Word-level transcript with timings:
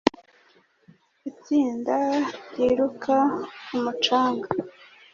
Itsinda 1.29 1.95
ryiruka 2.49 3.17
ku 3.65 3.75
mucanga. 3.83 4.47